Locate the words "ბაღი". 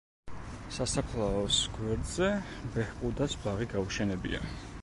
3.45-3.73